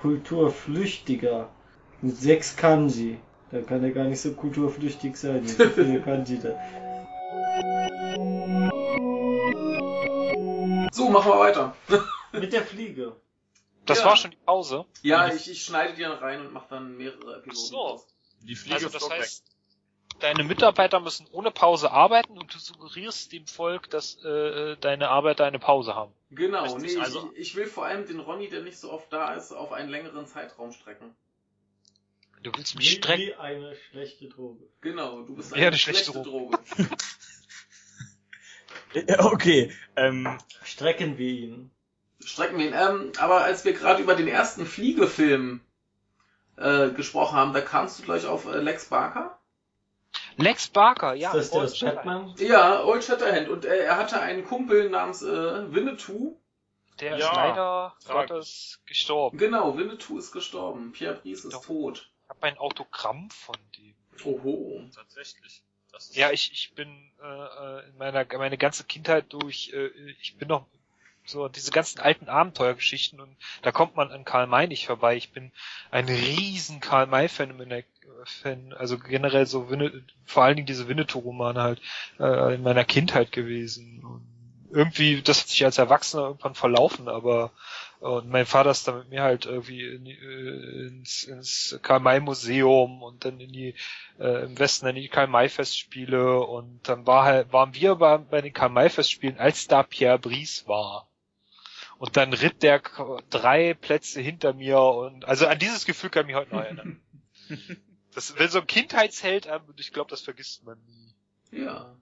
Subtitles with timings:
[0.00, 1.48] kulturflüchtiger.
[2.00, 3.18] Mit sechs Kanji.
[3.50, 5.42] Da kann er gar nicht so kulturflüchtig sein.
[5.44, 6.50] Wie viele Kanji da.
[10.92, 11.76] So, machen wir weiter.
[12.32, 13.16] Mit der Fliege.
[13.86, 14.04] Das Ja.
[14.06, 14.84] war schon die Pause.
[15.02, 17.70] Ja, ich, ich schneide die dann rein und mache dann mehrere Episoden.
[17.70, 17.76] So.
[17.76, 18.06] draus.
[18.42, 19.28] Die Fliege Also das flog weg.
[20.20, 25.44] Deine Mitarbeiter müssen ohne Pause arbeiten und du suggerierst dem Volk, dass äh, deine Arbeiter
[25.44, 26.12] eine Pause haben.
[26.30, 29.34] Genau, nee, also- ich, ich will vor allem den Ronny, der nicht so oft da
[29.34, 31.14] ist, auf einen längeren Zeitraum strecken.
[32.42, 33.22] Du willst mich strecken.
[33.26, 34.62] Wie eine schlechte Droge.
[34.80, 36.58] Genau, du bist Ja, eine, eine schlechte schlechte Droge.
[39.18, 41.70] Okay, ähm, Strecken wir ihn.
[42.24, 42.74] Strecken wir ihn.
[42.74, 45.60] Ähm, aber als wir gerade über den ersten Fliegefilm
[46.56, 49.37] äh, gesprochen haben, da kamst du gleich auf äh, Lex Barker?
[50.38, 51.30] Lex Barker, ja.
[51.32, 52.36] ist das der Old aus Shatterhand.
[52.36, 52.48] Batman?
[52.48, 53.48] Ja, Old Shatterhand.
[53.48, 56.36] Und äh, er hatte einen Kumpel namens äh, Winnetou.
[57.00, 57.94] Der ist Ja, leider.
[58.08, 59.38] Gottes gestorben.
[59.38, 60.92] Genau, Winnetou ist gestorben.
[60.92, 61.64] Pierre Brice ist Doch.
[61.66, 62.10] tot.
[62.24, 63.94] Ich habe ein Autogramm von dem.
[64.24, 64.82] Oho.
[64.94, 65.62] tatsächlich.
[65.92, 66.88] Das ist Ja, ich, ich bin
[67.22, 69.88] äh, äh, in meiner meine ganze Kindheit durch, äh,
[70.20, 70.66] ich bin noch
[71.24, 75.14] so diese ganzen alten Abenteuergeschichten und da kommt man an Karl May nicht vorbei.
[75.16, 75.52] Ich bin
[75.90, 77.82] ein riesen Karl May Fan, in meiner-
[78.24, 79.68] Fan also generell so
[80.24, 81.80] vor allen Dingen diese Winnetou-Romane halt
[82.18, 84.04] äh, in meiner Kindheit gewesen.
[84.04, 84.26] Und
[84.70, 87.52] irgendwie, das hat sich als Erwachsener irgendwann verlaufen, aber
[88.00, 92.20] und mein Vater ist dann mit mir halt irgendwie in, äh, ins, ins Karl May
[92.20, 93.74] Museum und dann in die
[94.20, 98.52] äh, im Westen dann die Karl-May-Festspiele und dann war halt, waren wir bei, bei den
[98.52, 101.08] Karl-May-Festspielen, als da Pierre Brice war.
[101.98, 102.80] Und dann ritt der
[103.30, 107.00] drei Plätze hinter mir und also an dieses Gefühl kann ich mich heute noch erinnern.
[108.18, 111.14] Das, wenn so ein Kindheitsheld, einem, und ich glaube, das vergisst man nie.
[111.52, 111.94] Ja.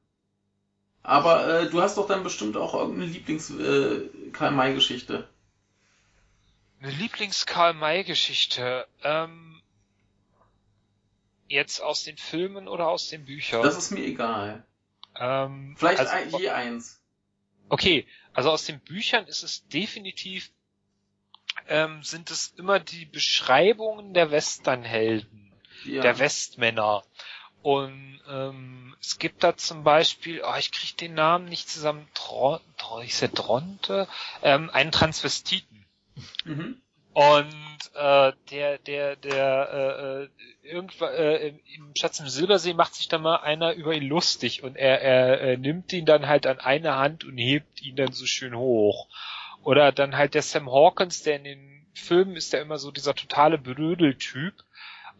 [1.02, 5.28] Aber äh, du hast doch dann bestimmt auch irgendeine Lieblings-Karl-May-Geschichte.
[6.80, 8.88] Eine Lieblings-Karl-May-Geschichte.
[9.02, 9.60] Ähm,
[11.48, 13.62] jetzt aus den Filmen oder aus den Büchern?
[13.62, 14.64] das ist mir egal.
[15.20, 16.98] ähm, Vielleicht also, ein, je eins.
[17.68, 20.50] Okay, also aus den Büchern ist es definitiv,
[21.68, 25.45] ähm, sind es immer die Beschreibungen der Westernhelden,
[25.86, 26.02] Ja.
[26.02, 27.02] der Westmänner.
[27.62, 32.60] Und ähm, es gibt da zum Beispiel, oh, ich kriege den Namen nicht zusammen, Tron,
[33.02, 34.06] ich sag Tronte,
[34.42, 35.84] ähm, einen Transvestiten.
[36.44, 36.80] mhm.
[37.12, 40.28] Und äh, der, der, der, äh, äh,
[40.62, 44.62] irgendwann äh, im- im Schatz im Silbersee macht sich dann mal einer über ihn lustig
[44.62, 48.12] und er, er, er nimmt ihn dann halt an eine Hand und hebt ihn dann
[48.12, 49.08] so schön hoch.
[49.62, 53.14] Oder dann halt der Sam Hawkins, der in den Filmen ist ja immer so dieser
[53.14, 54.52] totale Brödel-Typ.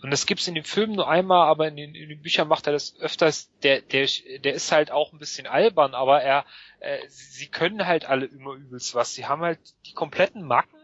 [0.02, 2.66] Und das gibt's in den Filmen nur einmal, aber in den, in den Büchern macht
[2.66, 3.50] er das öfters.
[3.62, 4.06] Der, der,
[4.40, 6.44] der ist halt auch ein bisschen albern, aber er,
[6.80, 9.14] äh, sie, können halt alle immer übelst was.
[9.14, 10.78] Sie haben halt die kompletten Macken,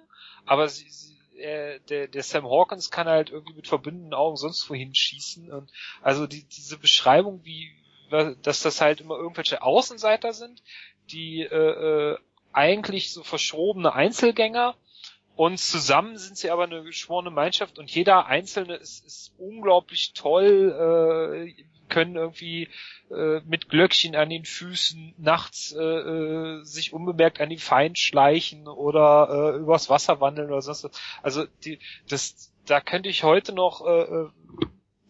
[0.47, 4.69] aber sie, sie, äh, der, der Sam Hawkins kann halt irgendwie mit verbundenen Augen sonst
[4.71, 5.71] wohin schießen und
[6.01, 7.71] also die, diese Beschreibung, wie
[8.43, 10.63] dass das halt immer irgendwelche Außenseiter sind,
[11.11, 12.19] die äh, äh,
[12.53, 14.77] eigentlich so verschrobene Einzelgänger
[15.37, 21.55] und zusammen sind sie aber eine geschworene Gemeinschaft und jeder Einzelne ist, ist unglaublich toll,
[21.57, 22.69] äh, können irgendwie
[23.11, 28.67] äh, mit Glöckchen an den Füßen nachts äh, äh, sich unbemerkt an die Feind schleichen
[28.67, 31.01] oder äh, übers Wasser wandeln oder sonst was.
[31.23, 31.79] Also die,
[32.09, 34.29] das, da könnte ich heute noch äh, äh,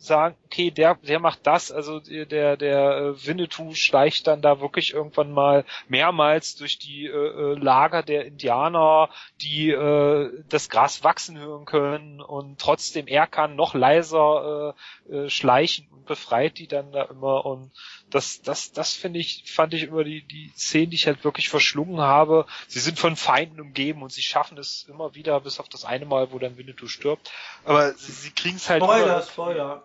[0.04, 4.94] sagen, okay, der, der macht das, also der, der, äh, Winnetou schleicht dann da wirklich
[4.94, 9.10] irgendwann mal mehrmals durch die äh, äh, Lager der Indianer,
[9.40, 14.74] die äh, das Gras wachsen hören können und trotzdem er kann noch leiser
[15.08, 17.70] äh, äh, schleichen befreit die dann da immer und
[18.10, 21.48] das, das, das finde ich, fand ich über die, die Szenen, die ich halt wirklich
[21.48, 22.46] verschlungen habe.
[22.68, 26.04] Sie sind von Feinden umgeben und sie schaffen es immer wieder, bis auf das eine
[26.04, 27.30] Mal, wo dann Winnetou stirbt.
[27.64, 29.84] Aber sie, sie kriegen es halt Spoiler, immer, Spoiler.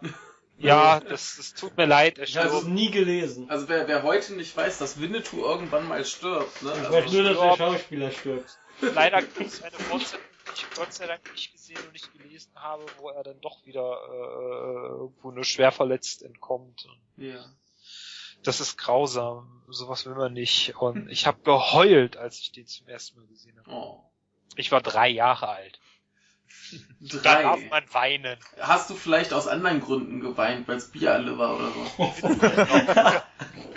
[0.59, 3.49] ja, das, das tut mir leid, er Ich habe es nie gelesen.
[3.49, 6.71] Also wer, wer heute nicht weiß, dass Winnetou irgendwann mal stirbt, ne?
[6.73, 8.57] Ich Also, weiß nur, dass der Schauspieler stirbt.
[8.81, 10.19] Leider gibt es eine Fortsetzung,
[10.57, 13.81] ich Gott sei Dank nicht gesehen und nicht gelesen habe, wo er dann doch wieder
[13.81, 16.87] äh, irgendwo nur schwer verletzt entkommt.
[17.17, 17.45] Ja.
[18.43, 19.63] das ist grausam.
[19.67, 20.75] Sowas will man nicht.
[20.77, 23.71] Und ich habe geheult, als ich den zum ersten Mal gesehen habe.
[23.71, 24.03] Oh.
[24.55, 25.79] Ich war drei Jahre alt.
[26.99, 27.43] Da Drei.
[27.43, 28.39] darf man weinen.
[28.59, 32.03] Hast du vielleicht aus anderen Gründen geweint, weil es Bier alle war oder so?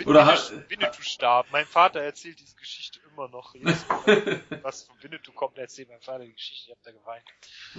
[0.01, 1.47] Oder Oder hast- Winnetou starb.
[1.51, 3.53] Mein Vater erzählt diese Geschichte immer noch.
[3.53, 6.71] Jedes Mal, was von Winnetou kommt, erzählt mein Vater die Geschichte.
[6.71, 7.25] Ich hab da geweint.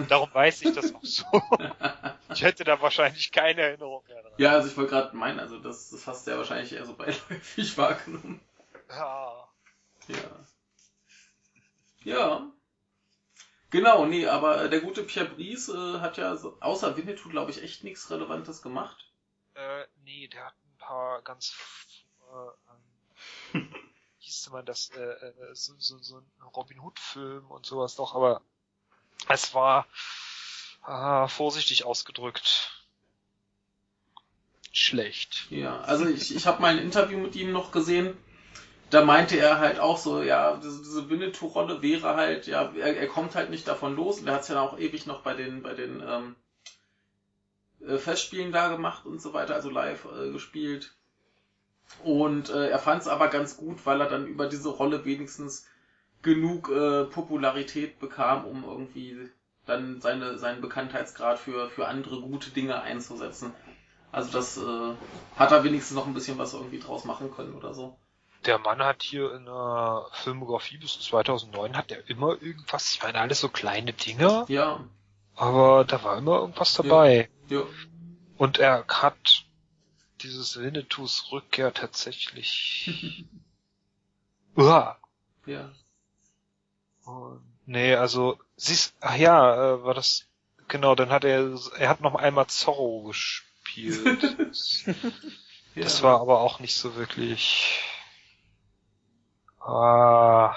[0.09, 1.25] Darum weiß ich das auch so.
[2.33, 4.33] Ich hätte da wahrscheinlich keine Erinnerung mehr dran.
[4.39, 6.95] Ja, also ich wollte gerade meinen, also das, das hast du ja wahrscheinlich eher so
[6.97, 8.41] beiläufig wahrgenommen.
[8.89, 9.49] Ja.
[10.09, 10.47] Ja.
[12.05, 12.53] Ja.
[13.71, 17.51] Genau, nee, aber äh, der gute Pierre Brice äh, hat ja so, außer Winnetou, glaube
[17.51, 19.11] ich, echt nichts Relevantes gemacht.
[19.55, 21.55] Äh, nee, der hat ein paar ganz,
[22.21, 22.72] äh,
[24.33, 28.41] hieß man das, äh, äh, so, so, so ein Robin Hood-Film und sowas doch, aber
[29.29, 29.87] es war
[30.87, 32.83] äh, vorsichtig ausgedrückt
[34.73, 35.47] schlecht.
[35.51, 38.17] Ja, also ich, ich habe mal ein Interview mit ihm noch gesehen.
[38.91, 43.07] Da meinte er halt auch so, ja, diese, diese Winnetou-Rolle wäre halt, ja, er, er
[43.07, 45.63] kommt halt nicht davon los und er hat es ja auch ewig noch bei den,
[45.63, 46.37] bei den ähm,
[47.87, 50.95] äh, Festspielen da gemacht und so weiter, also live äh, gespielt.
[52.05, 55.67] Und äh, er fand es aber ganz gut, weil er dann über diese Rolle wenigstens
[56.23, 59.29] genug äh, Popularität bekam, um irgendwie
[59.67, 63.53] dann seine, seinen Bekanntheitsgrad für, für andere gute Dinge einzusetzen.
[64.11, 64.95] Also das äh,
[65.37, 67.97] hat er wenigstens noch ein bisschen was irgendwie draus machen können oder so.
[68.47, 73.21] Der Mann hat hier in der Filmografie bis 2009 hat er immer irgendwas, ich meine
[73.21, 74.81] alles so kleine Dinge, Ja,
[75.37, 77.29] aber da war immer irgendwas dabei.
[77.49, 77.63] ja.
[78.37, 79.45] Und er hat
[80.23, 83.27] dieses Winnetous Rückkehr tatsächlich.
[84.57, 84.99] Uah.
[85.47, 85.73] Ja.
[87.05, 90.27] Und, nee, also siehst, ach ja, äh, war das
[90.69, 94.23] genau, dann hat er er hat noch einmal Zorro gespielt.
[94.39, 94.85] das,
[95.75, 95.83] ja.
[95.83, 97.81] das war aber auch nicht so wirklich
[99.65, 100.57] Ah.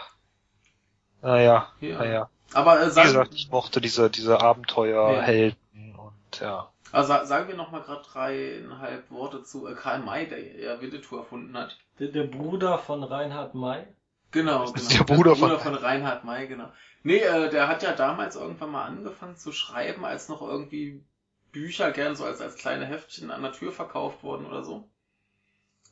[1.21, 1.97] Naja, Ja.
[1.99, 2.29] naja.
[2.53, 6.71] Aber äh, Wie gesagt, ich mochte diese, diese Abenteuerhelden und ja.
[6.95, 10.81] Also sa- sagen wir noch mal gerade dreieinhalb Worte zu äh, Karl May, der ja
[10.81, 11.77] Winnetou erfunden hat.
[11.99, 13.85] Der, der Bruder von Reinhard May.
[14.31, 14.73] Genau, genau.
[14.75, 16.71] ist der Bruder von- von Reinhard May, genau.
[17.03, 21.03] Nee, äh, der hat ja damals irgendwann mal angefangen zu schreiben, als noch irgendwie
[21.51, 24.89] Bücher gern so als, als kleine Heftchen an der Tür verkauft wurden oder so.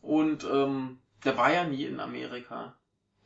[0.01, 2.75] Und ähm, der war ja nie in Amerika.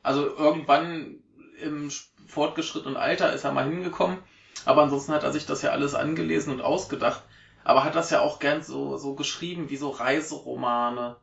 [0.04, 1.24] Also irgendwann
[1.62, 1.90] im
[2.28, 4.20] fortgeschrittenen Alter ist er mal hingekommen,
[4.66, 7.24] aber ansonsten hat er sich das ja alles angelesen und ausgedacht.
[7.68, 11.18] Aber hat das ja auch gern so, so geschrieben wie so Reiseromane.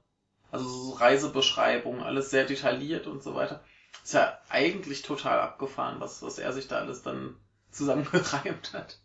[0.50, 3.64] Also so Reisebeschreibungen, alles sehr detailliert und so weiter.
[4.02, 7.36] Ist ja eigentlich total abgefahren, was, was er sich da alles dann
[7.70, 9.00] zusammengereimt hat.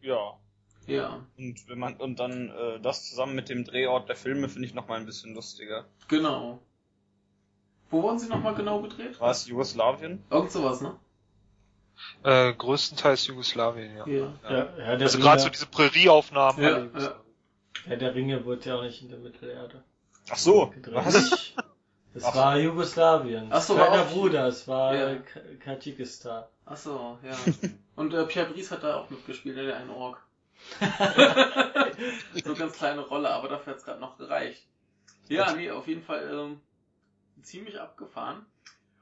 [0.00, 0.40] Ja.
[0.86, 4.66] Ja, Und wenn man und dann äh, das zusammen mit dem Drehort der Filme finde
[4.68, 5.84] ich noch mal ein bisschen lustiger.
[6.08, 6.62] genau.
[7.90, 9.20] Wo wurden sie nochmal genau gedreht?
[9.20, 10.24] War es Jugoslawien?
[10.30, 10.98] Irgend sowas, ne?
[12.22, 14.06] Äh, größtenteils Jugoslawien, ja.
[14.06, 14.32] Ja.
[14.44, 16.62] Ja, ja, der Also gerade so diese Prärieaufnahmen.
[16.62, 17.14] Ja, ja.
[17.88, 19.82] Ja, der Ringe wurde ja auch nicht in der Mittelerde
[20.30, 20.68] Ach so.
[20.68, 20.94] gedreht.
[20.94, 21.52] Was?
[22.14, 22.34] Es Ach.
[22.34, 23.48] war Jugoslawien.
[23.50, 25.16] Ach so, Kleiner war auch- Bruder, es war Ja.
[25.62, 26.44] Tadschikistan.
[26.64, 27.36] Ach so, ja.
[27.94, 30.18] Und äh, Pierre Brice hat da auch mitgespielt, der ein Ork.
[32.44, 34.66] so ganz kleine Rolle, aber dafür hat's gerade noch gereicht.
[35.28, 36.60] Ja, nee, auf jeden Fall ähm,
[37.42, 38.46] ziemlich abgefahren.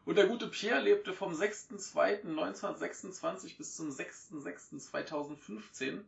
[0.07, 6.01] Und der gute Pierre lebte vom 6.2.1926 bis zum 6.6.2015.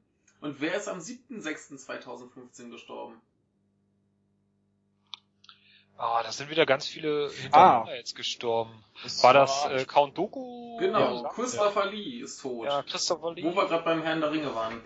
[0.42, 3.18] Und wer ist am 7.6.2015 gestorben?
[5.98, 7.94] Ah, da sind wieder ganz viele hintereinander Ah.
[7.94, 8.84] jetzt gestorben.
[9.02, 10.76] Es War das äh, Count Doku?
[10.76, 12.66] Genau, Ja, Christopher Lee ist tot.
[12.66, 13.42] Ja, Christopher Lee.
[13.44, 14.82] Wo wir gerade beim Herrn der Ringe waren.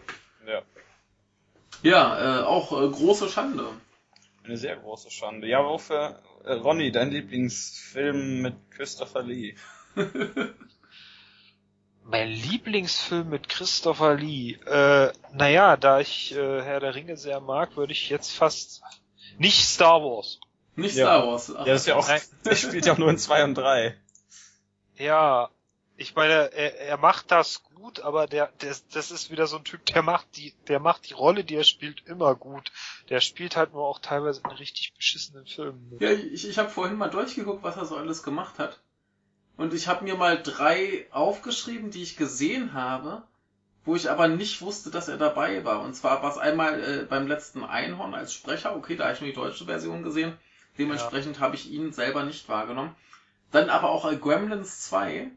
[0.46, 0.62] ja,
[1.82, 3.66] Ja, äh, auch äh, große Schande.
[4.44, 5.48] eine sehr große Schande.
[5.48, 9.54] Ja, wofür äh, Ronny, dein Lieblingsfilm mit Christopher Lee?
[12.04, 14.54] Mein Lieblingsfilm mit Christopher Lee.
[14.66, 18.82] Äh, naja, da ich äh, Herr der Ringe sehr mag, würde ich jetzt fast
[19.38, 20.40] nicht Star Wars.
[20.74, 21.06] Nicht Ja.
[21.06, 21.54] Star Wars.
[21.54, 22.08] Ach, Ja, das ist ja auch,
[22.44, 23.96] der spielt ja auch nur in zwei und drei.
[24.96, 25.50] Ja,
[26.00, 29.64] ich meine, er, er macht das gut, aber der, der, das ist wieder so ein
[29.64, 32.72] Typ, der macht die, der macht die Rolle, die er spielt, immer gut.
[33.10, 35.98] Der spielt halt nur auch teilweise in richtig beschissenen Filmen.
[36.00, 38.80] Ja, ich, ich habe vorhin mal durchgeguckt, was er so alles gemacht hat.
[39.58, 43.22] Und ich habe mir mal drei aufgeschrieben, die ich gesehen habe,
[43.84, 45.82] wo ich aber nicht wusste, dass er dabei war.
[45.82, 48.74] Und zwar war es einmal äh, beim letzten Einhorn als Sprecher.
[48.74, 50.32] Okay, da habe ich nur die deutsche Version gesehen.
[50.78, 52.96] Dementsprechend habe ich ihn selber nicht wahrgenommen.
[53.50, 55.30] Dann aber auch äh, Gremlins 2.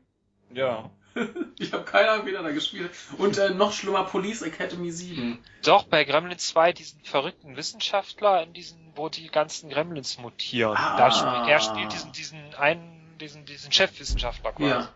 [0.53, 0.89] Ja.
[1.59, 3.19] Ich habe keine Ahnung, wie er da gespielt hat.
[3.19, 5.37] Und äh, noch schlimmer, Police Academy 7.
[5.63, 10.75] Doch, bei Gremlins 2, diesen verrückten Wissenschaftler, in diesen, wo die ganzen Gremlins mutieren.
[10.75, 10.97] Ah.
[10.97, 14.69] Da spielt, er spielt diesen, diesen einen, diesen, diesen Chefwissenschaftler quasi.
[14.71, 14.89] Ja.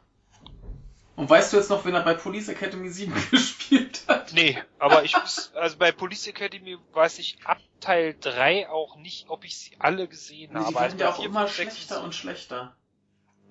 [1.15, 4.33] Und weißt du jetzt noch, wen er bei Police Academy 7 gespielt hat?
[4.33, 9.29] Nee, aber ich muss, also bei Police Academy weiß ich ab Teil 3 auch nicht,
[9.29, 10.73] ob ich sie alle gesehen Die habe.
[10.75, 12.75] werden Also ja auch 4, immer 5, 6, schlechter und schlechter.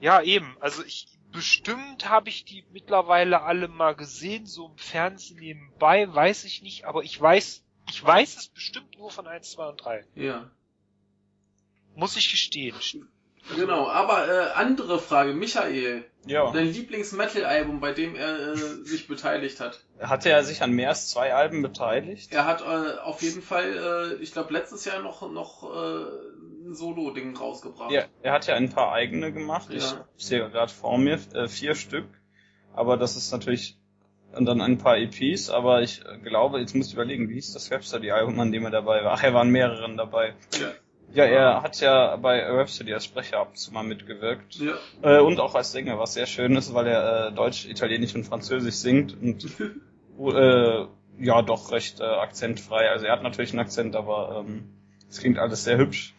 [0.00, 0.56] Ja, eben.
[0.60, 6.45] Also ich bestimmt habe ich die mittlerweile alle mal gesehen, so im Fernsehen nebenbei, weiß
[6.45, 10.04] ich nicht, aber ich weiß, ich weiß es bestimmt nur von 1, 2 und 3.
[10.14, 10.50] Ja.
[11.95, 12.75] Muss ich gestehen.
[13.54, 16.50] Genau, aber äh, andere Frage, Michael, Ja.
[16.50, 19.85] dein Lieblings-Metal-Album, bei dem er äh, sich beteiligt hat.
[20.00, 22.33] Hatte er sich an mehr als zwei Alben beteiligt?
[22.33, 26.06] Er hat äh, auf jeden Fall, äh, ich glaube letztes Jahr noch noch äh,
[26.75, 27.90] Solo-Ding rausgebracht.
[27.90, 29.68] Ja, er hat ja ein paar eigene gemacht.
[29.70, 30.06] Ich Ja.
[30.16, 32.06] sehe gerade vor mir äh, vier Stück.
[32.75, 33.78] Aber das ist natürlich
[34.35, 37.54] und dann ein paar EPs, aber ich äh, glaube, jetzt muss ich überlegen, wie hieß
[37.54, 39.12] das Rhapsody-Album, an dem er dabei war?
[39.14, 40.35] Ach, er war an mehreren dabei.
[40.61, 40.73] Ja.
[41.14, 44.56] Ja, er hat ja bei Rhapsody als Sprecher ab und zu mal mitgewirkt.
[44.56, 44.75] Ja.
[45.02, 48.25] Äh, und auch als Sänger, was sehr schön ist, weil er äh, Deutsch, Italienisch und
[48.25, 49.46] Französisch singt und
[50.35, 50.87] äh,
[51.18, 52.90] ja doch recht äh, akzentfrei.
[52.90, 54.68] Also er hat natürlich einen Akzent, aber ähm,
[55.08, 56.15] es klingt alles sehr hübsch.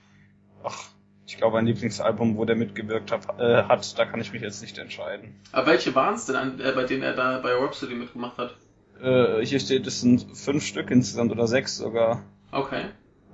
[0.68, 0.90] Ach,
[1.26, 4.62] ich glaube ein Lieblingsalbum, wo der mitgewirkt hat, äh, hat, da kann ich mich jetzt
[4.62, 5.36] nicht entscheiden.
[5.52, 8.56] Aber welche waren es denn, an, äh, bei denen er da bei Rhapsody mitgemacht hat?
[9.02, 12.24] Äh, hier steht, es sind fünf Stück insgesamt oder sechs sogar.
[12.52, 12.86] Okay.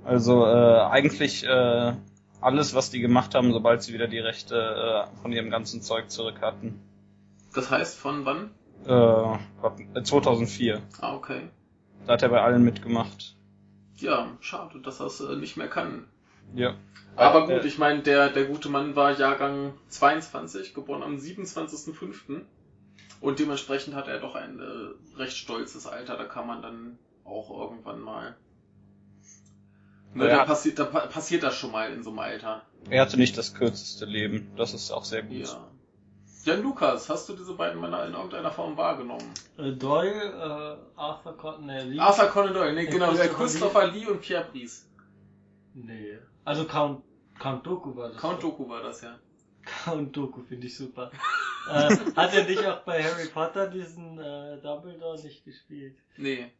[0.04, 1.92] Also äh, eigentlich äh,
[2.40, 6.10] alles, was die gemacht haben, sobald sie wieder die Rechte äh, von ihrem ganzen Zeug
[6.10, 6.80] zurück hatten.
[7.54, 8.50] Das heißt von wann?
[8.84, 10.82] Äh, Gott, äh, 2004.
[11.00, 11.48] Ah, okay.
[12.06, 13.36] Da hat er bei allen mitgemacht.
[13.96, 16.08] Ja, schade, dass er es nicht mehr kann.
[16.54, 16.76] Ja.
[17.16, 22.42] Aber gut, Äh, ich meine, der, der gute Mann war Jahrgang 22, geboren am 27.05.
[23.20, 26.16] Und dementsprechend hat er doch ein äh, recht stolzes Alter.
[26.16, 28.36] Da kann man dann auch irgendwann mal.
[30.12, 30.36] Ne, Ja.
[30.38, 32.62] da, passiert, da pa passiert das schon mal in so einem Alter.
[32.90, 34.52] Er hatte nicht das kürzeste Leben.
[34.56, 35.36] Das ist auch sehr gut.
[35.48, 35.68] Ja.
[36.44, 39.32] Jan Lukas, hast du diese beiden Männer in irgendeiner Form wahrgenommen?
[39.56, 41.98] Äh, Doyle, äh, Arthur nee, Lee.
[41.98, 44.86] Arthur Conan Doyle, nee, Äh, genau, Christopher Lee und Pierre Brice.
[45.72, 46.18] Nee.
[46.44, 47.02] Also Count,
[47.38, 48.20] Count Doku war das.
[48.20, 49.18] Count Doku war das ja.
[49.64, 51.10] Count Doku finde ich super.
[51.70, 55.96] äh, hat er nicht auch bei Harry Potter diesen äh, Dumbledore nicht gespielt?
[56.16, 56.50] Nee.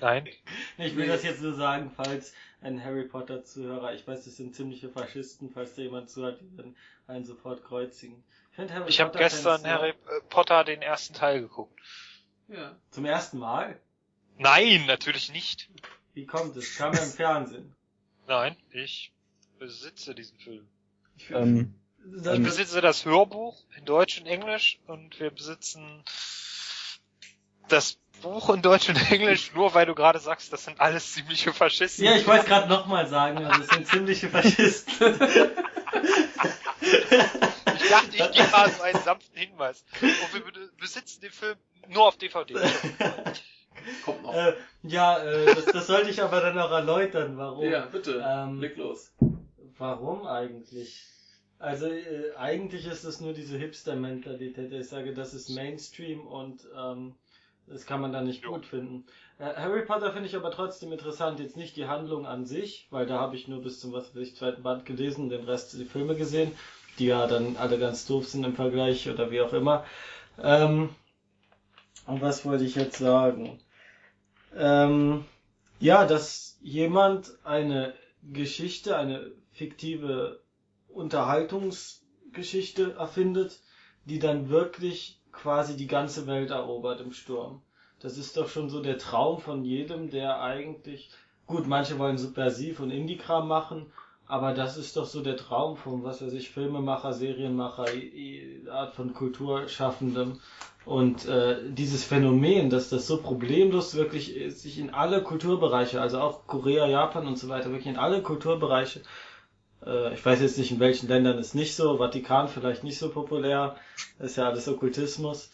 [0.00, 0.28] Nein.
[0.78, 1.12] Ich will Nee.
[1.12, 5.50] das jetzt nur sagen, falls ein Harry Potter Zuhörer, ich weiß, das sind ziemliche Faschisten,
[5.50, 6.76] falls da jemand zuhört, die dann
[7.06, 8.22] einen sofort kreuzigen.
[8.56, 11.78] Ich, Ich habe Potter gestern Fans Harry äh, Potter den ersten Teil geguckt.
[12.48, 12.76] Ja.
[12.90, 13.80] Zum ersten Mal?
[14.38, 15.68] Nein, natürlich nicht.
[16.12, 16.76] Wie kommt es?
[16.76, 17.74] Kam ja im Fernsehen.
[18.26, 19.12] Nein, ich
[19.58, 20.66] besitze diesen Film.
[21.30, 26.02] Ähm, das, Ich Ähm, besitze das Hörbuch in Deutsch und Englisch und wir besitzen
[27.68, 31.52] das Buch in Deutsch und Englisch, nur weil du gerade sagst, das sind alles ziemliche
[31.52, 32.04] Faschisten.
[32.04, 35.20] ja, ich wollte gerade nochmal sagen, also es sind ziemliche Faschisten.
[36.80, 39.84] Ich dachte, ich gebe mal so einen sanften Hinweis.
[40.00, 41.56] Und wir be- besitzen den Film
[41.88, 42.54] nur auf DVD.
[44.04, 44.34] Kommt noch.
[44.34, 47.64] äh, ja, äh, das, das sollte ich aber dann auch erläutern, warum.
[47.64, 48.24] ja, bitte.
[48.26, 49.12] Ähm, Leg los.
[49.78, 51.04] Warum eigentlich?
[51.58, 54.72] Also äh, eigentlich ist es nur diese Hipster-Mentalität.
[54.72, 57.14] Ich sage, das ist Mainstream und ähm,
[57.66, 58.52] das kann man da nicht Jo.
[58.52, 59.04] gut finden.
[59.38, 61.40] Äh, Harry Potter finde ich aber trotzdem interessant.
[61.40, 64.22] Jetzt nicht die Handlung an sich, weil da habe ich nur bis zum was weiß
[64.22, 66.52] ich, zweiten Band gelesen, den Rest die Filme gesehen,
[66.98, 69.84] die ja dann alle ganz doof sind im Vergleich oder wie auch immer.
[70.42, 70.90] Ähm,
[72.06, 73.58] und was wollte ich jetzt sagen?
[74.54, 75.24] Ähm,
[75.80, 80.40] ja, dass jemand eine Geschichte, eine fiktive
[80.88, 83.60] Unterhaltungsgeschichte erfindet,
[84.04, 87.62] die dann wirklich quasi die ganze Welt erobert im Sturm.
[88.00, 91.10] Das ist doch schon so der Traum von jedem, der eigentlich,
[91.46, 93.86] gut, manche wollen subversiv und Indie-Kram machen,
[94.26, 98.68] aber das ist doch so der Traum von, was weiß ich, Filmemacher, Serienmacher, i- i-
[98.68, 100.40] Art von Kulturschaffendem.
[100.86, 106.20] Und äh, dieses Phänomen, dass das so problemlos wirklich äh, sich in alle Kulturbereiche, also
[106.20, 109.00] auch Korea, Japan und so weiter, wirklich in alle Kulturbereiche,
[110.12, 113.76] ich weiß jetzt nicht, in welchen Ländern ist nicht so, Vatikan vielleicht nicht so populär,
[114.18, 115.50] ist ja alles Okkultismus.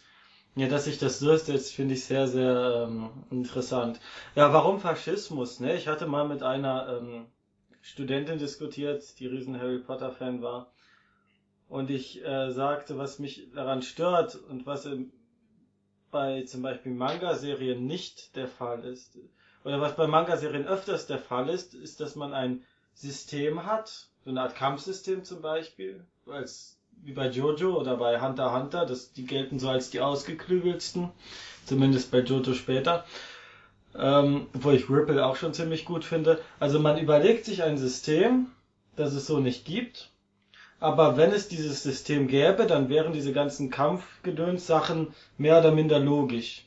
[0.55, 4.01] Ja, dass sich das durchsetzt, finde ich sehr, sehr ähm, interessant.
[4.35, 5.61] Ja, warum Faschismus?
[5.61, 5.75] Ne?
[5.75, 7.25] Ich hatte mal mit einer ähm,
[7.81, 10.73] Studentin diskutiert, die riesen Harry Potter Fan war.
[11.69, 15.13] Und ich äh, sagte, was mich daran stört und was im,
[16.11, 19.17] bei zum Beispiel Manga-Serien nicht der Fall ist,
[19.63, 24.29] oder was bei Manga-Serien öfters der Fall ist, ist, dass man ein System hat, so
[24.29, 29.13] eine Art Kampfsystem zum Beispiel, als wie bei Jojo oder bei Hunter x Hunter, das,
[29.13, 31.09] die gelten so als die ausgeklügelsten,
[31.65, 33.05] zumindest bei Jojo später.
[33.95, 36.39] Ähm, obwohl ich Ripple auch schon ziemlich gut finde.
[36.59, 38.47] Also man überlegt sich ein System,
[38.95, 40.09] das es so nicht gibt.
[40.79, 46.65] Aber wenn es dieses System gäbe, dann wären diese ganzen Kampfgedöns-Sachen mehr oder minder logisch.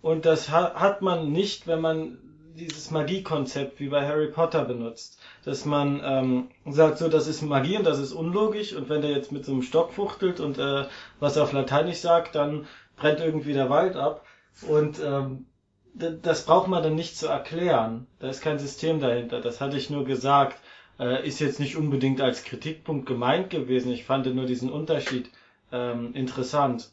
[0.00, 2.18] Und das ha hat man nicht, wenn man
[2.56, 5.20] dieses Magiekonzept wie bei Harry Potter benutzt.
[5.44, 8.74] Dass man ähm, sagt, so, das ist Magie und das ist unlogisch.
[8.74, 10.84] Und wenn der jetzt mit so einem Stock fuchtelt und äh,
[11.20, 12.66] was er auf Lateinisch sagt, dann
[12.96, 14.24] brennt irgendwie der Wald ab.
[14.68, 15.46] Und ähm,
[15.94, 18.06] das braucht man dann nicht zu erklären.
[18.18, 19.40] Da ist kein System dahinter.
[19.40, 20.58] Das hatte ich nur gesagt.
[20.98, 23.92] Äh, ist jetzt nicht unbedingt als Kritikpunkt gemeint gewesen.
[23.92, 25.30] Ich fand nur diesen Unterschied
[25.70, 26.90] ähm, interessant.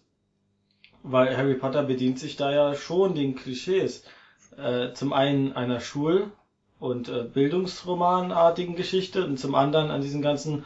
[1.04, 4.04] Weil Harry Potter bedient sich da ja schon den Klischees.
[4.60, 6.32] Äh, zum einen einer Schul-
[6.80, 10.66] und äh, Bildungsromanartigen Geschichte und zum anderen an diesen ganzen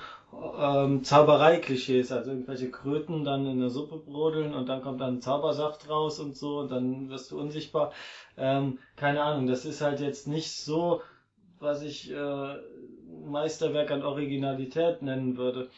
[0.57, 5.89] ähm, Zauberei-Klischees, also irgendwelche Kröten dann in der Suppe brodeln und dann kommt dann Zaubersaft
[5.89, 7.91] raus und so und dann wirst du unsichtbar.
[8.37, 11.01] Ähm, keine Ahnung, das ist halt jetzt nicht so,
[11.59, 12.55] was ich äh,
[13.25, 15.69] Meisterwerk an Originalität nennen würde.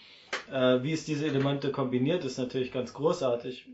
[0.52, 3.68] Äh, wie es diese Elemente kombiniert, ist natürlich ganz großartig.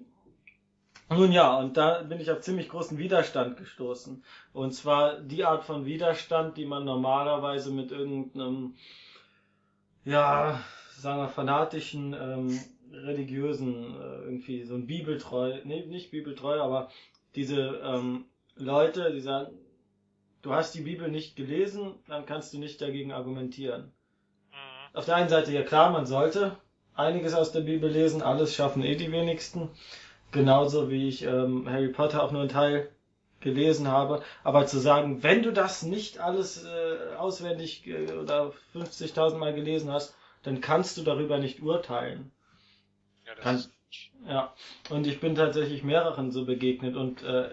[1.12, 4.24] Nun ja, und da bin ich auf ziemlich großen Widerstand gestoßen.
[4.54, 8.76] Und zwar die Art von Widerstand, die man normalerweise mit irgendeinem
[10.06, 10.64] ja,
[10.98, 12.60] sagen wir, fanatischen, ähm,
[12.94, 16.90] religiösen, äh, irgendwie so ein Bibeltreu, nee, nicht Bibeltreu, aber
[17.36, 18.26] diese ähm,
[18.56, 19.54] Leute, die sagen,
[20.42, 23.92] du hast die Bibel nicht gelesen, dann kannst du nicht dagegen argumentieren.
[24.52, 24.98] Mhm.
[24.98, 26.58] Auf der einen Seite, ja klar, man sollte
[26.94, 29.70] einiges aus der Bibel lesen, alles schaffen eh die wenigsten.
[30.32, 32.90] Genauso wie ich ähm, Harry Potter auch nur einen Teil
[33.42, 34.24] gelesen habe.
[34.44, 39.92] Aber zu sagen, wenn du das nicht alles äh, auswendig äh, oder 50.000 Mal gelesen
[39.92, 42.32] hast, dann kannst du darüber nicht urteilen.
[43.26, 43.72] Ja, das Kann- ist,
[44.28, 44.54] Ja,
[44.90, 47.50] und ich bin tatsächlich mehreren so begegnet und äh,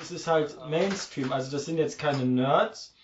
[0.00, 1.32] es ist halt Mainstream.
[1.32, 2.94] Also das sind jetzt keine Nerds.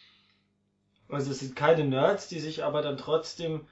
[1.08, 3.66] Also es sind keine Nerds, die sich aber dann trotzdem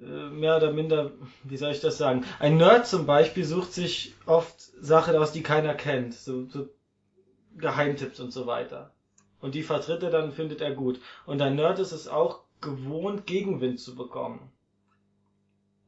[0.00, 1.12] mehr oder minder,
[1.44, 2.24] wie soll ich das sagen?
[2.38, 6.14] Ein Nerd zum Beispiel sucht sich oft Sachen aus, die keiner kennt.
[6.14, 6.68] So, so
[7.56, 8.92] Geheimtipps und so weiter.
[9.40, 11.00] Und die vertritt er dann, findet er gut.
[11.26, 14.50] Und ein Nerd ist es auch gewohnt, Gegenwind zu bekommen.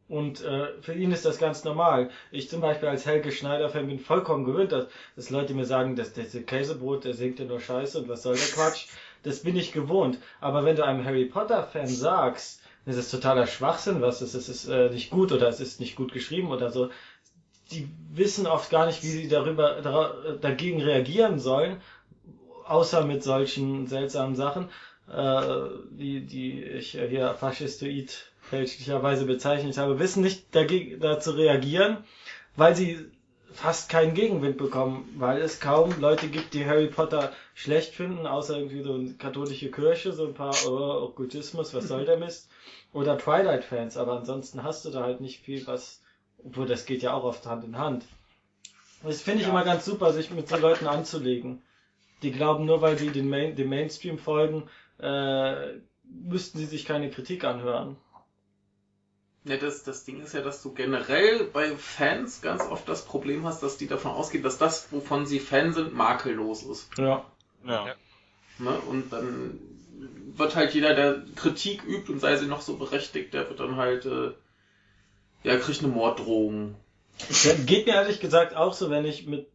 [0.09, 2.11] Und äh, für ihn ist das ganz normal.
[2.33, 6.13] Ich zum Beispiel als Helge Schneider-Fan bin vollkommen gewöhnt, dass, dass Leute mir sagen, dass
[6.13, 8.89] das Käsebrot, der singt ja nur Scheiße und was soll der Quatsch.
[9.23, 10.19] Das bin ich gewohnt.
[10.41, 14.67] Aber wenn du einem Harry Potter-Fan sagst, das ist totaler Schwachsinn, was ist, es ist
[14.69, 16.91] äh, nicht gut oder es ist nicht gut geschrieben oder so,
[17.71, 21.81] die wissen oft gar nicht, wie sie darüber dara- dagegen reagieren sollen,
[22.65, 24.69] außer mit solchen seltsamen Sachen,
[25.13, 31.99] äh, die, die ich hier faschistoid fälschlicherweise bezeichnet habe, wissen nicht dagegen, dazu reagieren,
[32.57, 33.07] weil sie
[33.53, 38.57] fast keinen Gegenwind bekommen, weil es kaum Leute gibt, die Harry Potter schlecht finden, außer
[38.57, 42.49] irgendwie so eine katholische Kirche, so ein paar oh, Okkultismus, was soll der Mist,
[42.93, 46.01] oder Twilight-Fans, aber ansonsten hast du da halt nicht viel, was,
[46.45, 48.05] obwohl das geht ja auch oft Hand in Hand.
[49.03, 49.53] Das finde ich Ja.
[49.53, 51.63] immer ganz super, sich mit so Leuten anzulegen.
[52.23, 54.65] Die glauben, nur weil sie den Main, dem Mainstream folgen,
[54.99, 57.97] äh, müssten sie sich keine Kritik anhören.
[59.45, 63.47] Ja, das, das Ding ist ja, dass du generell bei Fans ganz oft das Problem
[63.47, 66.91] hast, dass die davon ausgehen, dass das, wovon sie Fan sind, makellos ist.
[66.99, 67.25] Ja.
[67.65, 67.87] Ja.
[67.87, 67.95] Ja.
[68.59, 68.79] Ne?
[68.89, 69.59] Und dann
[70.37, 73.77] wird halt jeder, der Kritik übt und sei sie noch so berechtigt, der wird dann
[73.77, 74.33] halt, äh,
[75.43, 76.77] ja, kriegt eine Morddrohung.
[77.43, 79.49] Ja, Geht mir ehrlich gesagt auch so, wenn ich mit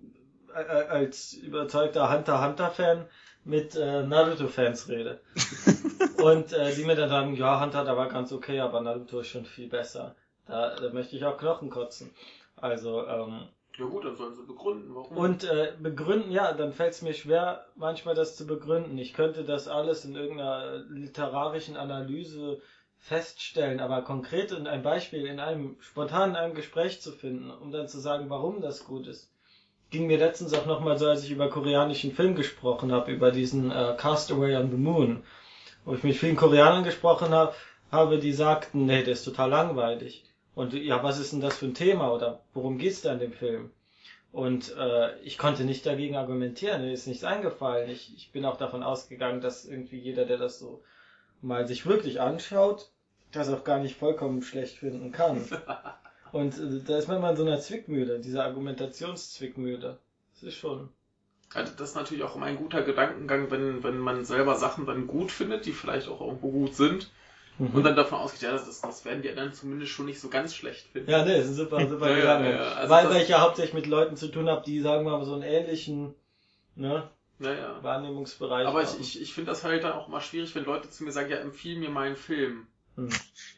[0.55, 3.05] äh, äh, als überzeugter Hunter Hunter Fan
[3.43, 5.21] mit äh, Naruto Fans rede.
[6.17, 9.27] Und äh, die mir dann sagen, ja, Hunter, da war ganz okay, aber Naruto ist
[9.27, 10.15] schon viel besser.
[10.47, 12.11] Da, da möchte ich auch Knochen kotzen.
[12.55, 15.17] Also, ähm, Ja gut, dann sollen sie begründen, warum.
[15.17, 18.97] und äh, begründen, ja, dann fällt es mir schwer, manchmal das zu begründen.
[18.97, 22.61] Ich könnte das alles in irgendeiner literarischen Analyse
[22.97, 27.71] feststellen, aber konkret in ein Beispiel, in einem spontan in einem Gespräch zu finden, um
[27.71, 29.31] dann zu sagen, warum das gut ist.
[29.91, 33.69] Ging mir letztens auch nochmal so, als ich über koreanischen Film gesprochen habe, über diesen
[33.71, 35.23] äh, Castaway on the Moon,
[35.85, 37.53] wo ich mit vielen Koreanern gesprochen habe,
[37.91, 40.25] habe, die sagten, nee, der ist total langweilig.
[40.55, 43.33] Und ja, was ist denn das für ein Thema oder worum geht's da in dem
[43.33, 43.71] Film?
[44.31, 47.89] Und äh, ich konnte nicht dagegen argumentieren, mir ist nichts eingefallen.
[47.89, 50.83] Ich, ich bin auch davon ausgegangen, dass irgendwie jeder, der das so
[51.41, 52.89] mal sich wirklich anschaut,
[53.31, 55.45] das auch gar nicht vollkommen schlecht finden kann.
[56.31, 59.99] Und äh, da ist man mal in so einer Zwickmühle, dieser Argumentationszwickmühle.
[60.33, 60.89] Das ist schon.
[61.53, 65.07] Also das ist natürlich auch immer ein guter Gedankengang, wenn, wenn man selber Sachen dann
[65.07, 67.11] gut findet, die vielleicht auch irgendwo gut sind,
[67.59, 70.53] und dann davon ausgeht, ja, das, das werden die anderen zumindest schon nicht so ganz
[70.53, 71.09] schlecht finden.
[71.09, 72.49] Ja, ne, ist ein super, super Ja, ja, Gedanke.
[72.51, 75.05] ja, also Weil, das- weil ich ja hauptsächlich mit Leuten zu tun habe, die, sagen
[75.05, 76.13] wir mal, so einen ähnlichen
[76.75, 77.09] ne.
[77.39, 78.99] Wahrnehmungsbereich Aber ich, haben.
[78.99, 81.37] ich, ich finde das halt dann auch mal schwierig, wenn Leute zu mir sagen, ja,
[81.37, 82.67] empfiehl mir mal einen Film.
[82.95, 83.09] Hm.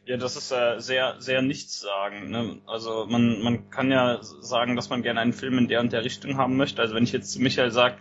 [0.06, 2.30] Ja, das ist äh, sehr, sehr nichts sagen.
[2.30, 2.62] Ne?
[2.66, 6.04] Also man, man kann ja sagen, dass man gerne einen Film in der und der
[6.04, 6.82] Richtung haben möchte.
[6.82, 7.98] Also wenn ich jetzt zu Michael sage,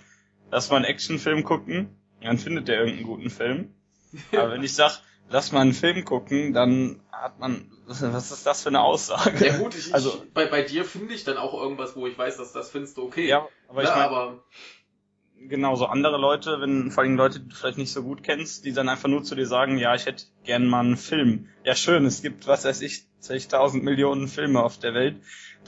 [0.50, 1.88] lass mal einen Actionfilm gucken,
[2.22, 3.74] dann findet er irgendeinen guten Film.
[4.32, 8.62] Aber wenn ich sag, lass mal einen Film gucken, dann hat man, was ist das
[8.62, 9.44] für eine Aussage?
[9.44, 12.16] Ja gut, ich, Also- ich, bei, bei dir finde ich dann auch irgendwas, wo ich
[12.16, 13.26] weiß, dass das findest du okay.
[13.26, 14.44] Ja, aber ich Ja, meine, aber
[15.48, 18.64] genau so andere Leute, wenn vor allem Leute, die du vielleicht nicht so gut kennst,
[18.64, 21.48] die dann einfach nur zu dir sagen, ja, ich hätte gern mal einen Film.
[21.64, 25.16] Ja, schön, es gibt, was weiß ich, 60.000 Millionen Filme auf der Welt.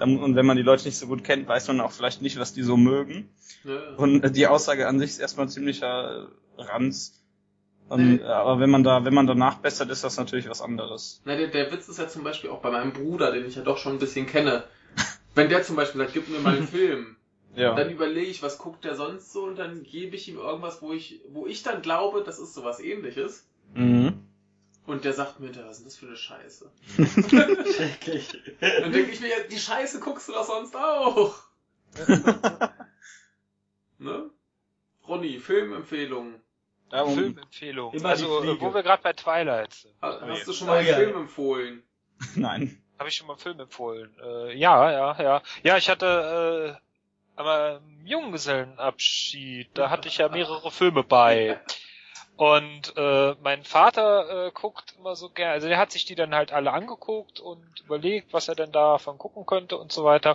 [0.00, 2.52] Und wenn man die Leute nicht so gut kennt, weiß man auch vielleicht nicht, was
[2.52, 3.30] die so mögen.
[3.64, 3.94] Ja.
[3.96, 7.14] Und die Aussage an sich ist erstmal ziemlicher Ranz.
[7.88, 8.16] Und, Nee.
[8.22, 11.20] äh, aber wenn man da, wenn man danach bessert, ist das natürlich was anderes.
[11.24, 13.62] Na, der, der Witz ist ja zum Beispiel auch bei meinem Bruder, den ich ja
[13.62, 14.64] doch schon ein bisschen kenne.
[15.34, 17.16] Wenn der zum Beispiel sagt, gib mir mal einen Film,
[17.58, 17.74] Ja.
[17.74, 20.92] dann überlege ich, was guckt der sonst so und dann gebe ich ihm irgendwas, wo
[20.92, 23.46] ich, wo ich dann glaube, das ist sowas ähnliches.
[23.74, 24.24] Mhm.
[24.86, 26.70] Und der sagt mir, was ist denn das für eine Scheiße?
[27.76, 28.42] Schrecklich.
[28.60, 31.34] Dann denke ich mir, die Scheiße guckst du doch sonst auch.
[33.98, 34.30] ne?
[35.06, 36.40] Ronny, Filmempfehlungen.
[36.92, 37.92] Ja, um, Filmempfehlung.
[37.92, 39.94] Immer Also, äh, wo wir gerade bei Twilight sind.
[40.00, 40.08] Nee.
[40.30, 40.96] Hast du schon mal Oh, einen ja.
[40.96, 41.82] Film empfohlen?
[42.34, 42.82] nein.
[42.98, 44.16] Habe ich schon mal einen Film empfohlen?
[44.22, 45.42] Äh, ja, ja, ja.
[45.62, 46.80] Ja, ich hatte
[47.38, 51.60] äh, im Junggesellenabschied, da hatte ich ja mehrere Filme bei.
[52.36, 56.36] Und äh, mein Vater äh, guckt immer so gerne, also der hat sich die dann
[56.36, 60.34] halt alle angeguckt und überlegt, was er denn davon gucken könnte und so weiter.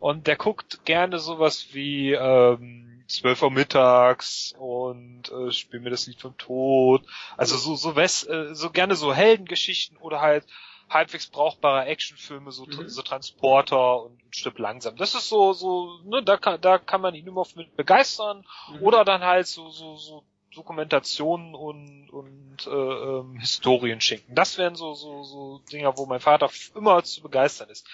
[0.00, 6.08] Und der guckt gerne sowas wie ähm, 12 Uhr mittags und äh, Spiel mir das
[6.08, 7.06] Lied vom Tod.
[7.36, 10.44] Also so so West, äh, so gerne so Heldengeschichten oder halt
[10.88, 12.88] halbwegs brauchbare Actionfilme, so, Mhm.
[12.88, 14.96] so Transporter und ein Stück langsam.
[14.96, 18.44] Das ist so, so, ne, da kann, da kann man ihn immer mit begeistern.
[18.70, 18.82] Mhm.
[18.82, 24.34] Oder dann halt so, so, so Dokumentationen und, und äh, ähm, Historien schenken.
[24.34, 27.86] Das wären so, so, so Dinger, wo mein Vater immer zu begeistern ist.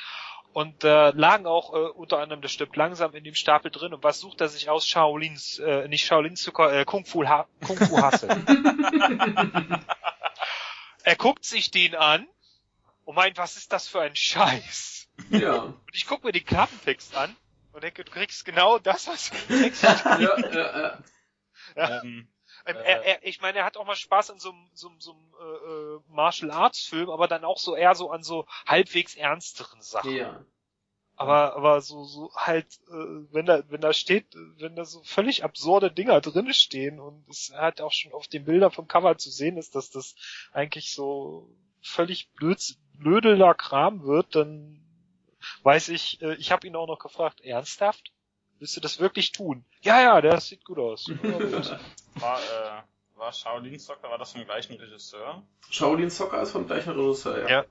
[0.52, 3.94] Und da lagen auch äh, unter anderem das Stück langsam in dem Stapel drin.
[3.94, 4.86] Und was sucht er sich aus?
[4.86, 8.28] Shaolins, äh, nicht Shaolins Zucker, äh, Kung Fu, ha Kung Fu Hustle.
[11.04, 12.28] er guckt sich den an
[13.04, 15.08] und meint, was ist das für ein Scheiß?
[15.30, 15.56] Ja.
[15.62, 17.34] Und ich guck mir den Klappentext an
[17.72, 20.98] und denke, du kriegst genau das, was im Text ja, ja, ja.
[21.76, 22.28] Ähm,
[22.64, 22.82] Ähm, Äh.
[22.84, 25.12] er, er, ich meine, er hat auch mal Spaß in so einem so, einem- so
[25.12, 29.16] einem äh, äh, Martial Arts Film, aber dann auch so eher so an so halbwegs
[29.16, 30.14] ernsteren Sachen.
[30.14, 30.44] ja.
[31.16, 34.26] Aber aber so so halt, äh, wenn da wenn da steht,
[34.58, 38.44] wenn da so völlig absurde Dinger drin stehen und es halt auch schon auf den
[38.44, 40.14] Bildern vom Cover zu sehen ist, dass das
[40.52, 44.80] eigentlich so völlig blöd, blödeler Kram wird, dann
[45.62, 48.12] weiß ich, äh, ich habe ihn auch noch gefragt, ernsthaft?
[48.58, 49.64] Willst du das wirklich tun?
[49.80, 51.08] Ja, ja, das sieht gut aus.
[52.14, 52.82] War, äh,
[53.16, 55.42] war Shaolin Soccer, war das vom gleichen Regisseur?
[55.70, 57.48] Shaolin Soccer ist vom gleichen Regisseur, ja.
[57.48, 57.64] Ja.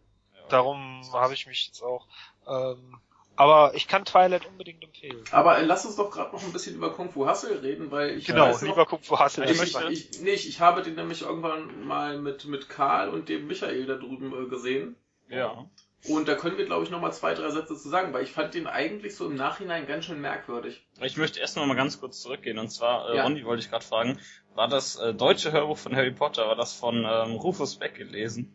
[0.50, 2.08] Darum habe ich mich jetzt auch.
[2.48, 3.00] Ähm,
[3.36, 5.24] aber ich kann Twilight unbedingt empfehlen.
[5.32, 8.18] Aber äh, lass uns doch gerade noch ein bisschen über Kung Fu Hustle reden, weil
[8.18, 9.50] ich Genau, weiß noch, lieber Kung Fu Hustle.
[9.50, 13.30] ich, ich, ich, nee, ich, ich habe den nämlich irgendwann mal mit, mit Karl und
[13.30, 14.96] dem Michael da drüben äh, gesehen.
[15.32, 15.66] Ja.
[16.08, 18.32] Und da können wir, glaube ich, noch mal zwei, drei Sätze zu sagen, weil ich
[18.32, 20.84] fand den eigentlich so im Nachhinein ganz schön merkwürdig.
[21.00, 22.58] Ich möchte erst noch mal ganz kurz zurückgehen.
[22.58, 23.24] Und zwar, äh, Ja.
[23.24, 24.20] Ronny wollte ich gerade fragen,
[24.56, 28.52] war das äh, deutsche Hörbuch von Harry Potter, war das von ähm, Rufus Beck gelesen?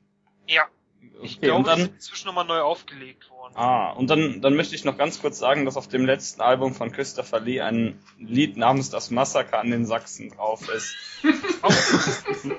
[0.48, 0.66] ja,
[1.22, 3.54] ich Okay, glaube, das ist inzwischen nochmal neu aufgelegt worden.
[3.56, 6.74] ah, und dann, dann möchte ich noch ganz kurz sagen, dass auf dem letzten Album
[6.74, 10.94] von Christopher Lee ein Lied namens Das Massaker an den Sachsen drauf ist.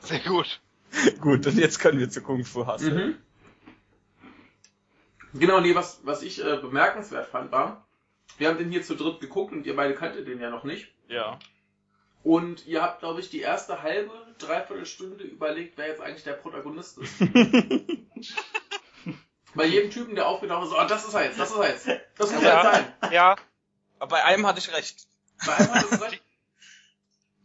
[0.00, 0.60] Sehr gut.
[1.20, 2.90] Gut, und jetzt können wir zu Kung Fu Hustle.
[3.08, 3.14] Mhm.
[5.34, 7.86] Genau, nee, was, was ich äh, bemerkenswert fand, war,
[8.38, 10.92] wir haben den hier zu dritt geguckt und ihr beide kanntet den ja noch nicht.
[11.08, 11.38] Ja.
[12.24, 16.32] Und ihr habt, glaube ich, die erste halbe, dreiviertel Stunde überlegt, wer jetzt eigentlich der
[16.34, 17.14] Protagonist ist.
[19.54, 21.88] Bei jedem Typen, der aufgetaucht ist, oh, das ist er jetzt, das ist er jetzt.
[22.16, 22.62] Das muss er Ja.
[22.62, 23.12] jetzt sein.
[23.12, 23.36] Ja,
[23.98, 25.06] Aber bei einem hatte ich recht.
[25.46, 26.22] Bei einem hat es recht.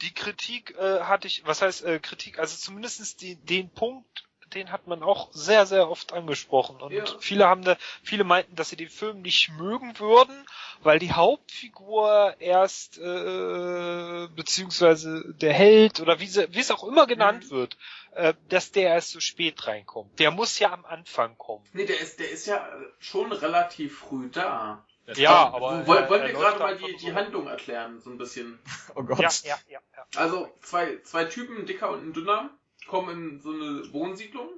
[0.04, 4.72] Die Kritik äh, hatte ich, was heißt äh, Kritik, also zumindestens die, den Punkt, den
[4.72, 6.80] hat man auch sehr, sehr oft angesprochen.
[6.82, 7.04] Und Ja.
[7.20, 10.46] viele haben da, viele meinten, dass sie den Film nicht mögen würden,
[10.82, 17.08] weil die Hauptfigur erst, äh, beziehungsweise der Held oder wie, sie, wie es auch immer
[17.08, 17.50] genannt Mhm.
[17.50, 17.78] wird,
[18.12, 20.20] äh, dass der erst so spät reinkommt.
[20.20, 21.66] Der muss ja am Anfang kommen.
[21.74, 22.68] Nee, der ist, der ist ja
[23.00, 24.86] schon relativ früh da.
[25.16, 27.14] Ja, aber er- wollen er wir gerade mal die, die.
[27.14, 28.60] Handlung erklären, so ein bisschen.
[28.96, 29.20] Oh Gott.
[29.20, 30.06] Ja, ja, ja, ja.
[30.16, 32.50] Also, zwei, zwei Typen, ein dicker und ein dünner,
[32.88, 34.50] kommen in so eine Wohnsiedlung.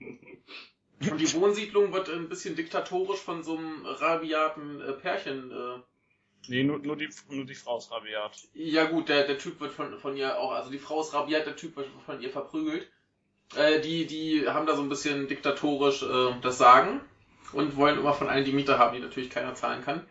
[1.10, 5.50] Und die Wohnsiedlung wird ein bisschen diktatorisch von so einem rabiaten äh, Pärchen.
[5.50, 5.80] Äh,
[6.48, 8.36] Nee, nur, nur, die, nur die Frau ist rabiat.
[8.54, 11.44] ja gut, der, der Typ wird von, von ihr auch, also die Frau ist rabiat,
[11.44, 12.88] der Typ wird von ihr verprügelt.
[13.56, 17.00] Äh, die, die haben da so ein bisschen diktatorisch äh, das Sagen
[17.52, 20.02] und wollen immer von allen die Miete haben, die natürlich keiner zahlen kann.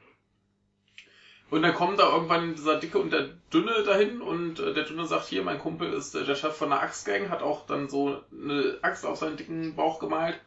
[1.51, 5.05] Und dann kommen da irgendwann dieser Dicke und der Dünne dahin und äh, der Dünne
[5.05, 8.19] sagt, hier, mein Kumpel ist äh, der Chef von einer Axtgang, hat auch dann so
[8.31, 10.39] eine Axt auf seinen dicken Bauch gemalt.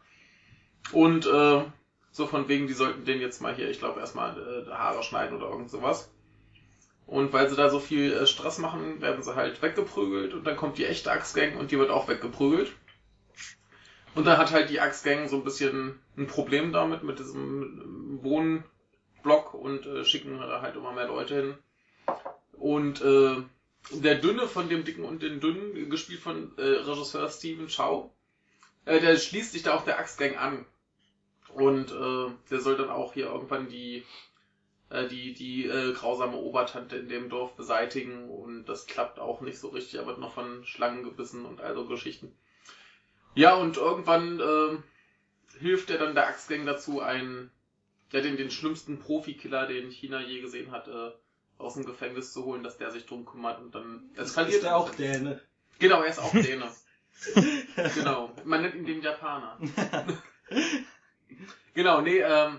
[0.92, 1.62] Und äh,
[2.10, 5.36] so von wegen, die sollten den jetzt mal hier, ich glaube, erstmal äh, Haare schneiden
[5.36, 6.10] oder irgend sowas.
[7.06, 10.56] Und weil sie da so viel äh, Stress machen, werden sie halt weggeprügelt und dann
[10.56, 12.72] kommt die echte Axtgang und die wird auch weggeprügelt.
[14.18, 19.54] Und dann hat halt die Axtgang so ein bisschen ein Problem damit, mit diesem Wohnblock
[19.54, 21.54] und äh, schicken halt immer mehr Leute hin.
[22.54, 23.36] Und äh,
[23.92, 28.10] der Dünne von dem Dicken und den Dünnen, gespielt von äh, Regisseur Steven Chow,
[28.86, 30.66] äh, der schließt sich da auch der Axtgang an.
[31.54, 34.02] Und äh, der soll dann auch hier irgendwann die
[34.90, 39.60] äh, die die äh, grausame Obertante in dem Dorf beseitigen und das klappt auch nicht
[39.60, 42.34] so richtig, er wird noch von Schlangen gebissen und all so Geschichten.
[43.38, 47.52] Ja, und irgendwann äh, hilft er dann der Axtgang dazu, einen,
[48.10, 51.12] ja, den, den schlimmsten Profikiller, den China je gesehen hat, äh,
[51.56, 54.76] aus dem Gefängnis zu holen, dass der sich drum kümmert und dann eskaliert ist der
[54.76, 55.40] auch Däne.
[55.78, 56.68] Genau, er ist auch Däne.
[57.94, 58.34] genau.
[58.44, 59.56] Man nennt ihn den Japaner.
[61.74, 62.58] genau, nee, ähm,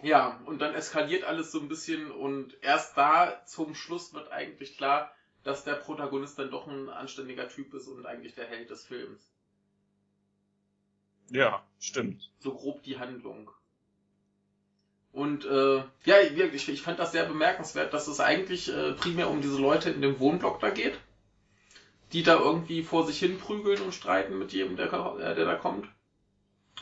[0.00, 4.78] ja, und dann eskaliert alles so ein bisschen und erst da zum Schluss wird eigentlich
[4.78, 8.86] klar, dass der Protagonist dann doch ein anständiger Typ ist und eigentlich der Held des
[8.86, 9.30] Films.
[11.30, 12.30] Ja, stimmt.
[12.38, 13.50] So grob die Handlung.
[15.12, 19.42] Und äh, ja, wirklich, ich fand das sehr bemerkenswert, dass es eigentlich äh, primär um
[19.42, 20.98] diese Leute in dem Wohnblock da geht,
[22.12, 25.56] die da irgendwie vor sich hin prügeln und streiten mit jedem, der, äh, der da
[25.56, 25.88] kommt.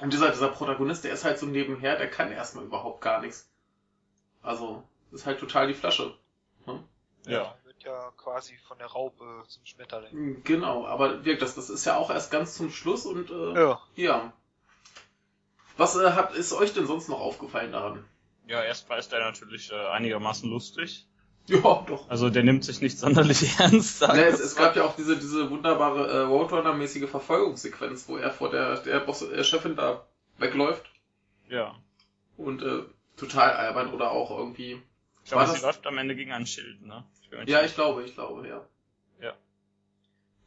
[0.00, 3.50] Und dieser, dieser Protagonist, der ist halt so nebenher, der kann erstmal überhaupt gar nichts.
[4.42, 6.14] Also, ist halt total die Flasche.
[6.66, 6.84] Hm?
[7.26, 7.56] Ja.
[7.78, 10.10] Wird ja quasi von der Raupe zum Schmetterling.
[10.10, 13.54] Hm, genau, aber wirklich, das, das ist ja auch erst ganz zum Schluss und äh,
[13.54, 13.80] ja.
[13.94, 14.32] ja.
[15.76, 18.04] Was äh, hat, ist euch denn sonst noch aufgefallen daran?
[18.48, 21.06] Ja, erstmal ist er natürlich äh, einigermaßen lustig.
[21.50, 22.10] Ja, doch.
[22.10, 24.06] Also der nimmt sich nicht sonderlich ernst.
[24.06, 28.50] Nee, es, es gab ja auch diese, diese wunderbare äh, Roadrunner-mäßige Verfolgungssequenz, wo er vor
[28.50, 30.04] der, der, Boss, der Chefin da
[30.36, 30.90] wegläuft.
[31.48, 31.74] Ja.
[32.36, 32.82] Und äh,
[33.16, 34.82] total albern oder auch irgendwie.
[35.28, 37.04] Ich glaube, sie läuft am Ende gegen ein Schild, ne?
[37.20, 38.66] Ich ja, ich glaube, ich glaube, ja.
[39.20, 39.34] Ja.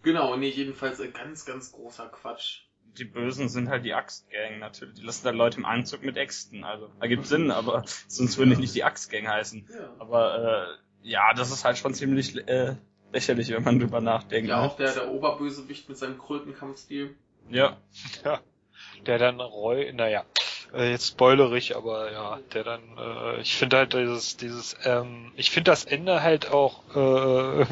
[0.01, 2.61] Genau, nee, jedenfalls ein ganz, ganz großer Quatsch.
[2.97, 4.95] Die Bösen sind halt die Axtgang natürlich.
[4.95, 6.63] Die lassen da Leute im Anzug mit Äxten.
[6.63, 9.69] Also, ergibt Sinn, aber sonst würde ich nicht die Axtgang heißen.
[9.71, 9.93] Ja.
[9.99, 12.75] Aber äh, ja, das ist halt schon ziemlich äh,
[13.13, 14.49] lächerlich, wenn man drüber nachdenkt.
[14.49, 14.67] Ja, ne?
[14.67, 17.15] auch der, der Oberbösewicht mit seinem Krötenkampfstil.
[17.49, 17.77] Ja.
[18.25, 18.41] Ja.
[19.05, 20.25] Der dann Roy, naja,
[20.73, 25.51] äh, jetzt spoilerig, aber ja, der dann, äh, ich finde halt dieses, dieses, ähm, ich
[25.51, 27.65] finde das Ende halt auch äh,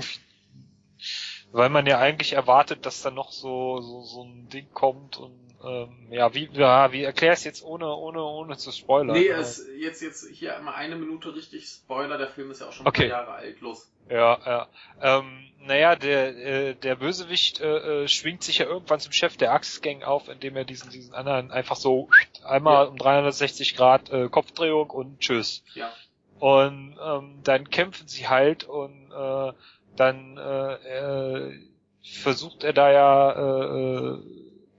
[1.51, 5.48] weil man ja eigentlich erwartet, dass da noch so, so, so ein Ding kommt und
[5.63, 9.15] ähm, ja, wie, ja, wie erklär es jetzt ohne, ohne, ohne zu spoilern?
[9.15, 12.73] Nee, es, jetzt, jetzt hier einmal eine Minute richtig Spoiler, der Film ist ja auch
[12.73, 13.05] schon okay.
[13.05, 13.89] ein paar Jahre alt, los.
[14.09, 14.67] Ja, ja.
[15.01, 19.51] Ähm, naja, der, äh, der Bösewicht äh, äh, schwingt sich ja irgendwann zum Chef der
[19.51, 22.09] Axtgang auf, indem er diesen, diesen anderen einfach so
[22.43, 22.89] einmal ja.
[22.89, 25.63] um 360 Grad äh, Kopfdrehung und tschüss.
[25.73, 25.91] Ja.
[26.39, 29.53] Und ähm, dann kämpfen sie halt und äh,
[29.97, 31.59] dann äh, äh,
[32.01, 34.19] versucht er da ja äh, äh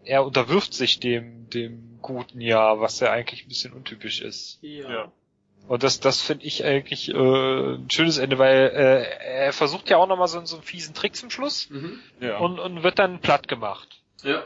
[0.05, 4.59] er unterwirft sich dem, dem guten Jahr, was ja eigentlich ein bisschen untypisch ist.
[4.63, 4.91] Ja.
[4.91, 5.13] ja.
[5.69, 9.99] Und das, das finde ich eigentlich äh, ein schönes Ende, weil äh, er versucht ja
[9.99, 12.01] auch nochmal so, so einen fiesen Trick zum Schluss mhm.
[12.21, 12.39] ja.
[12.39, 14.03] und, und wird dann platt gemacht.
[14.23, 14.43] Ja.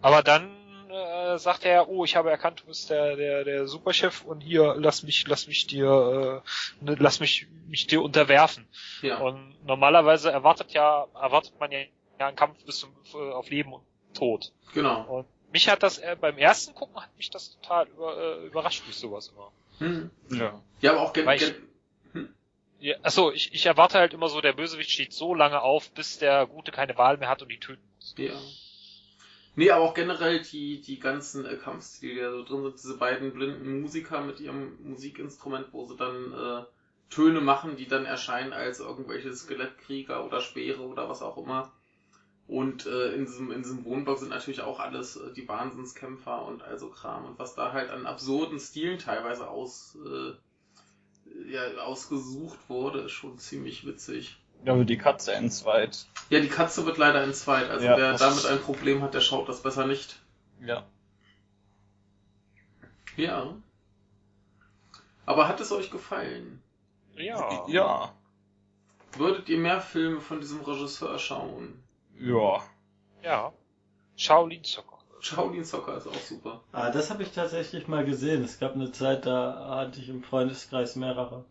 [0.00, 0.50] Aber dann
[0.90, 4.76] äh, sagt er, oh, ich habe erkannt, du bist der, der, der Superchef und hier
[4.78, 6.42] lass mich, lass mich dir,
[6.80, 8.68] äh, ne, lass mich, mich dir unterwerfen.
[9.02, 9.18] Ja.
[9.18, 11.80] Und normalerweise erwartet ja, erwartet man ja,
[12.20, 13.82] ja einen Kampf bis zum, äh, auf Leben und
[14.14, 14.52] Tod.
[14.72, 15.02] Genau.
[15.02, 18.86] Und mich hat das äh, beim ersten Gucken hat mich das total über, äh, überrascht
[18.86, 19.52] mich sowas immer.
[19.78, 20.10] Hm.
[20.30, 20.60] Ja.
[20.80, 21.54] Ja, aber auch gen ich,
[22.12, 22.28] hm?
[22.80, 26.18] ja, achso, ich, ich erwarte halt immer so, der Bösewicht steht so lange auf, bis
[26.18, 28.14] der Gute keine Wahl mehr hat und die töten muss.
[28.18, 28.32] Ja.
[29.56, 32.96] Nee, aber auch generell die, die ganzen äh, Kampfstile, die da so drin sind, diese
[32.96, 36.64] beiden blinden Musiker mit ihrem Musikinstrument, wo sie dann äh,
[37.10, 41.72] Töne machen, die dann erscheinen als irgendwelche Skelettkrieger oder Speere oder was auch immer.
[42.46, 46.62] Und äh, in, diesem, in diesem Wohnblock sind natürlich auch alles äh, die Wahnsinnskämpfer und
[46.62, 47.24] also Kram.
[47.24, 53.38] Und was da halt an absurden Stilen teilweise aus, äh, ja, ausgesucht wurde, ist schon
[53.38, 54.36] ziemlich witzig.
[54.64, 56.06] Ja, aber die Katze entzweit.
[56.28, 57.70] Ja, die Katze wird leider entzweit.
[57.70, 60.20] Also Ja, wer damit ein Problem hat, der schaut das besser nicht.
[60.60, 60.84] Ja.
[63.16, 63.54] Ja.
[65.26, 66.62] Aber hat es euch gefallen?
[67.16, 67.66] Ja.
[67.68, 68.14] Ja.
[69.16, 71.83] Würdet ihr mehr Filme von diesem Regisseur schauen?
[72.20, 72.62] Ja.
[73.22, 73.52] Ja.
[74.16, 74.98] Shaolin Soccer.
[75.20, 76.60] Shaolin Soccer ist auch super.
[76.72, 78.44] Ah, das habe ich tatsächlich mal gesehen.
[78.44, 81.44] Es gab eine Zeit, da hatte ich im Freundeskreis mehrere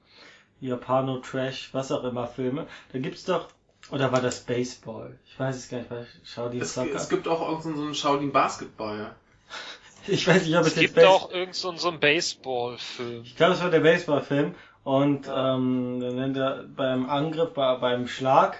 [0.61, 2.67] Japano Trash, was auch immer Filme.
[2.93, 3.47] Da gibt's doch,
[3.91, 5.17] oder war das Baseball?
[5.25, 6.95] Ich weiß es gar nicht, weil Shaolin Es, Soccer.
[6.95, 9.15] es gibt auch irgendeinen so einen Shaolin Basketball.
[10.07, 13.23] ich weiß nicht, ob es, Es gibt Base- auch irgend so, so einen Baseball-Film.
[13.23, 14.55] Ich glaube, es war der Baseballfilm.
[14.83, 18.57] Und ähm, dann nennt er beim Angriff, bei, beim Schlag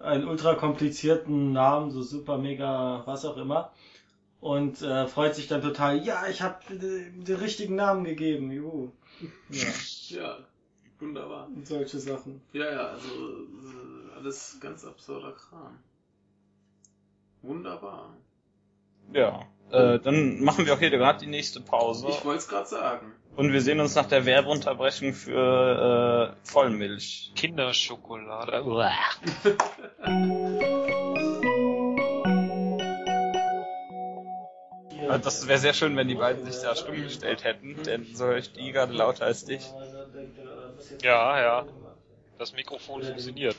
[0.00, 3.72] einen ultra komplizierten Namen, so super mega, was auch immer.
[4.40, 8.90] Und äh, freut sich dann total, ja, ich habe den, den richtigen Namen gegeben, juhu.
[9.50, 9.66] Ja,
[10.08, 10.38] Ja,
[11.00, 11.48] wunderbar.
[11.48, 12.40] und solche Sachen.
[12.52, 15.76] Ja, ja, also äh, alles ganz absurder Kram.
[17.42, 18.16] Wunderbar.
[19.12, 19.46] Ja.
[19.70, 22.06] Äh, dann machen wir auch hier gerade die nächste Pause.
[22.08, 23.12] Ich wollte es gerade sagen.
[23.38, 27.30] Und wir sehen uns nach der Werbeunterbrechung für äh, Vollmilch.
[27.36, 28.64] Kinderschokolade.
[28.64, 28.90] Uah.
[35.06, 38.24] Also das wäre sehr schön, wenn die beiden sich da stumm gestellt hätten, denn so
[38.24, 39.62] höre ich die gerade lauter als dich.
[41.02, 41.66] Ja, ja.
[42.38, 43.54] Das Mikrofon funktioniert.